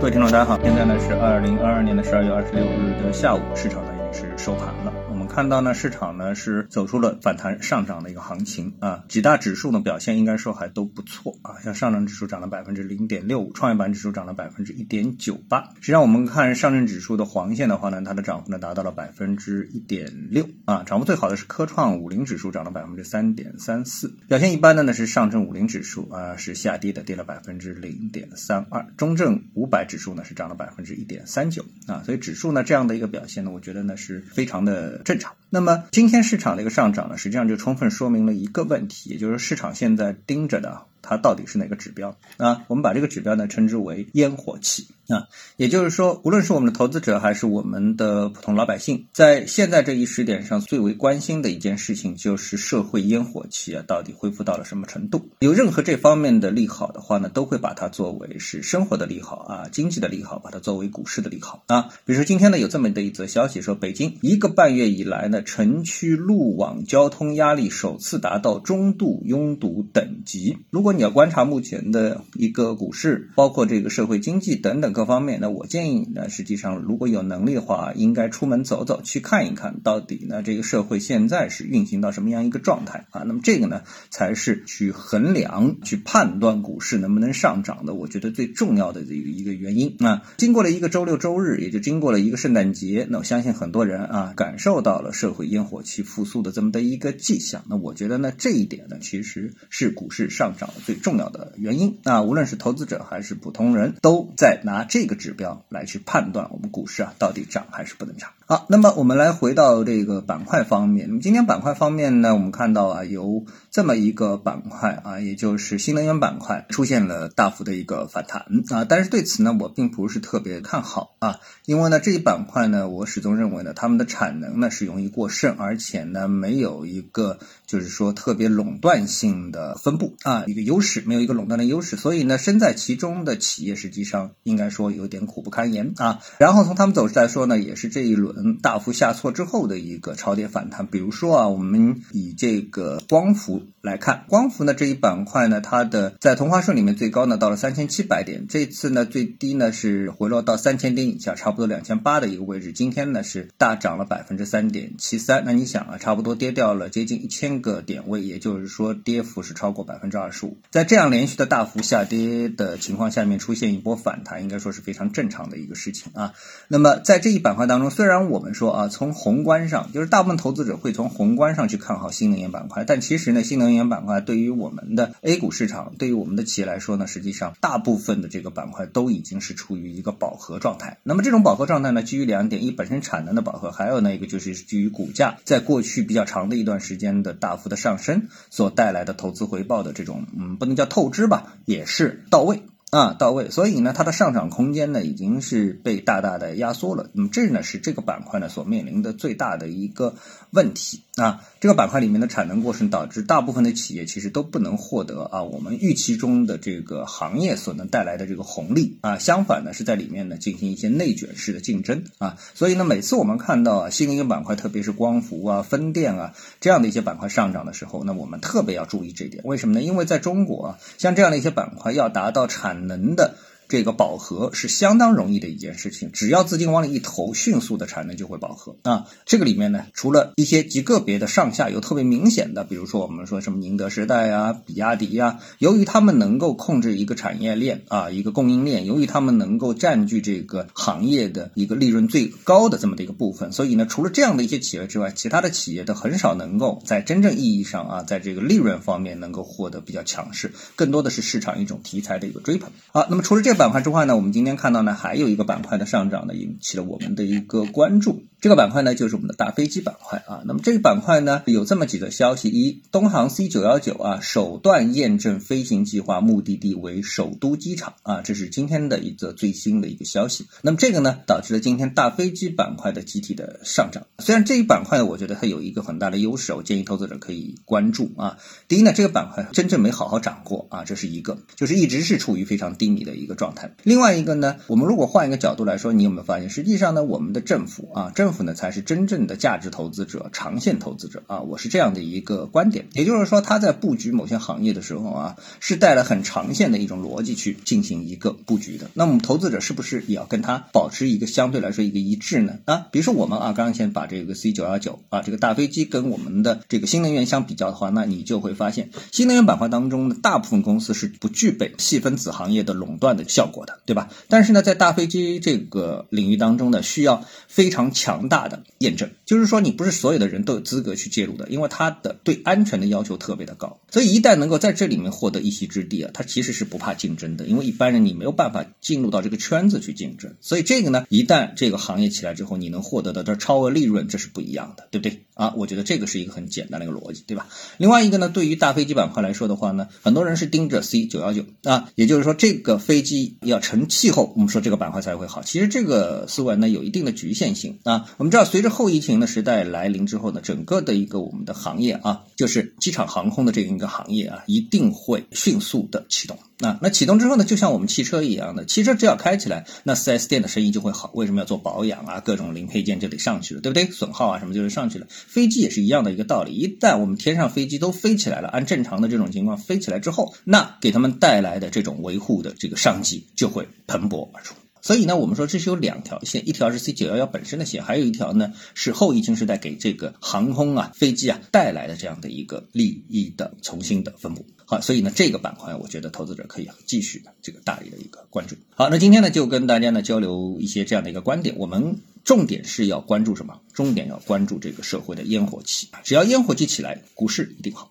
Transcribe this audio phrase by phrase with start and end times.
[0.00, 4.99] 各位听众，大家好，现在呢是二零二二年的十二月二十六日的下午，市场呢已经是收盘了。
[5.30, 15.62] 看到呢，市场呢是走出了反弹上涨的一个行情啊，几大指数呢表现应该说还都不错啊，像上证指数涨了百分之零点六五，创业板指数涨了百分之一点九八。
[15.76, 35.19] 实际上我们看上证指数的黄线的话呢，它的涨幅呢达到了百分之一点六啊，涨幅最好的是科创五零指数涨了百分之三点三四，表现一般的呢是上证五零指数啊是下跌的，跌了百分之零点三二，中证五百指数呢是涨了百分之一点三九啊，所以指数呢这样的一个表现呢，我觉得呢是非常的正。
[35.52, 40.86] 那么今天市场的一个上涨呢，实际上就充分说明了一个问题，也就是市场现在盯着的。
[41.02, 42.64] 它到底是哪个指标啊？
[42.68, 55.28] 我们把这个指标呢称之为烟火气啊，也就是说，无论是我们的投资者还是我们的普通老百姓，在现在这一时点上最为关心的一件事情就是社会烟火气啊，到底恢复到了什么程度？
[55.40, 61.88] 有任何这方面的利好的话呢，都会把它作为是生活的利好啊，经济的利好，把它作为股市的利好啊。
[62.04, 70.58] 比如说今天呢有这么的一则消息说，北京一个半月以来呢，城区路网交通压力首次达到中度拥堵等级。
[70.70, 83.22] 如果你要观察目前的一个股市，包括这个社会经济等等各方面，那我建议你呢，实际上如果有能力的话，应该出门走走，去看一看到底呢这个社会现在是运行到什么样一个状态啊？
[83.26, 90.22] 那么这个呢，才是去衡量、去判断股市能不能上涨的，我觉得最重要的这个一个原因啊。
[90.38, 97.64] 经过了一个周六周日，也就经过了一个圣诞节，那我相信很多人啊，感受到了社会烟火气复苏的这么的一个迹象。
[97.68, 100.70] 那我觉得呢，这一点呢，其实是股市上涨。
[100.80, 108.30] 最重要的原因那，无论是投资者还是普通人，都在拿这个指标来去判断我们股市啊到底涨还是不能涨。
[108.50, 111.06] 好，那么我们来回到这个板块方面。
[111.06, 118.84] 那么今天板块方面呢，我们看到啊，有这么一个板块啊，也就是新能源板块出现了大幅的一个反弹啊。
[118.84, 127.38] 但是对此呢，我并不是特别看好啊，因为呢这一板块呢，我始终认为呢，他们的产能呢是容易过剩，而且呢没有一个
[127.68, 136.18] 就是说特别垄断性的分布啊，一个优势没有一个垄断的优势，所以呢身在其中的企业实际上应该说有点苦不堪言啊。
[136.40, 138.39] 然后从他们走势来说呢，也是这一轮。
[138.62, 152.72] 大幅下挫之后的一个超跌反弹，比如说啊，我们以这个光伏来看，光伏呢这一板块呢，它的在同花顺里面最高呢到了三千七百点，这次呢最低呢是回落到三千点以下，差不多两千八的一个位置。
[152.72, 160.56] 今天呢是大涨了百分之三点七三，那你想啊，差不多跌掉了接近一千个点位，也就是说跌幅是超过百分之二十五。
[160.70, 166.32] 在这样连续的大幅下跌的情况下面出现一波反弹，应该说是非常正常的一个事情啊。
[166.68, 180.98] 那么在这一板块当中，虽然我们说啊，从宏观上，就是大部分投资者会从宏观上去看好新能源板块，但其实呢，新能源板块对于我们的 A 股市场，对于我们的企业来说呢，实际上大部分的这个板块都已经是处于一个饱和状态。
[181.02, 192.62] 那么这种饱和状态呢，基于两点：一本身产能的饱和，还有呢一个就是基于股价在过去比较长的一段时间的大幅的上升所带来的投资回报的这种，嗯，不能叫透支吧，也是到位。
[192.90, 197.08] 啊，到位，所以呢，它的上涨空间呢已经是被大大的压缩了。
[197.12, 200.16] 那么这呢是这个板块呢所面临的最大的一个
[200.50, 201.40] 问题啊。
[201.60, 209.18] 这个板块里面的产能过剩导致大部分的企业其实都不能获得啊我们预期中的这个行业所能带来的这个红利啊。
[209.18, 212.38] 相反呢是在里面呢进行一些内卷式的竞争啊。
[212.54, 219.44] 所以呢每次我们看到啊新能源板块，特别是光伏啊、风电啊这样的一些板块上涨的时候，那我们特别要注意这一点。
[219.44, 219.82] 为什么呢？
[219.82, 223.34] 因为在中国啊，像这样的一些板块要达到产能的
[223.70, 229.06] 这个饱和是相当容易的一件事情，只要资金往里一投，迅速的产能就会饱和啊。
[229.24, 252.72] 这个里面呢，除了一些极个别的上下游特别明显的，比如说我们说什么宁德时代啊、比亚迪啊，由于他们能够控制一个产业链啊、一个供应链，由于他们能够占据这个行业的一个利润最高的这么的一个部分，所以呢，除了这样的一些企业之外，其他的企业都很少能够在真正意义上啊，在这个利润方面能够获得比较强势，更多的是市场一种题材的一个追捧。
[252.92, 253.59] 好，那么除了这。
[253.60, 258.22] 板块之外呢，我们今天看到呢，还有一个板块的上涨呢，引起了我们的一个关注。
[258.40, 260.42] 这个板块呢，就是我们的大飞机板块啊。
[260.46, 270.46] 那么这个板块呢，有这么几个消息：一，东航 C 九幺九啊，首段验证飞行计划目的地为首都机场啊，这是今天的一则最新的一个消息。
[270.62, 274.06] 那么这个呢，导致了今天大飞机板块的集体的上涨。
[274.20, 278.38] 虽然这一板块呢，我觉得它有一个很大的优势，我建议投资者可以关注啊。
[278.68, 283.74] 第一呢，这个板块真正没好好涨过啊，这是一个，就是一直是处于非常低迷的一个状态。
[283.82, 292.86] 另外一个呢，我们如果换一个角度来说，你有没有发现，实际上呢，我们的政府啊，政政府呢才是真正的价值投资者、长线投资者啊，我是这样的一个观点。
[292.92, 298.88] 也就是说，他在布局某些行业的时候啊，是带了很长线的一种逻辑去进行一个布局的。
[298.94, 302.60] 那么投资者是不是也要跟他保持一个相对来说一个一致呢？
[302.66, 314.08] 啊，比如说我们啊，刚刚先把这个 C 九幺九啊这个大飞机跟我们的这个新能源相比较的话，那你就会发现新能源板块当中的大部分公司是不具备细分子行业的垄断的效果的，对吧？
[314.28, 335.54] 但是呢，在大飞机这个领域当中呢，需要非常强强大的验证，就是说你不是所有的人都有资格去介入的，因为它的对安全的要求特别的高，所以一旦能够在这里面获得一席之地啊，它其实是不怕竞争的，因为一般人你没有办法进入到这个圈子去竞争，所以这个呢，一旦这个行业起来之后，你能获得的这超额利润，这是不一样的，对不对啊？
[335.56, 337.48] 我觉得这个是一个很简单的一个逻辑，对吧？
[337.78, 345.42] 另外一个呢，对于大飞机板块来说的话呢，很多人是盯着 C 九幺九啊，也就是说这个飞机要成气候，我们说这个板块才会好。
[345.42, 348.09] 其实这个思维呢有一定的局限性啊。
[348.16, 356.38] 我们知道，随着后疫情的时代来临之后呢，整个的一个我们的行业啊，就是机场航空的这样一个行业啊，一定会迅速的启动。
[356.58, 361.10] 那那启动之后呢，就像我们汽车一样的，汽车只要开起来，那 4S 店的生意就会好。
[361.14, 362.20] 为什么要做保养啊？
[362.20, 363.86] 各种零配件就得上去了，对不对？
[363.86, 365.06] 损耗啊什么就是上去了。
[365.08, 374.54] 飞机也是一样的一个道理，一旦我们天上飞机都飞起来了，按正常的这种情况飞起来之后，那给他们带来的这种维护的这个商机就会蓬勃而出。
[374.82, 384.46] 所以呢，我们说这是有两条线，一条是 C 九幺幺本身的线，还有一条呢是后疫情时代给这个航空啊、飞机啊带来的这样的一个利益的重新的分布。
[384.64, 388.56] 好，所以呢，这个板块我觉得投资者可以继续的这个大力的一个关注。
[388.74, 393.60] 好，那今天呢就跟大家呢交流一些这样的一个观点，我们重点是要关注什么？
[393.72, 397.90] 重点要关注这个社会的烟火气，只要烟火气起来，股市一定好。